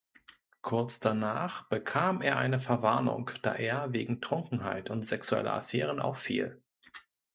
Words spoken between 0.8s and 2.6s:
danach bekam er eine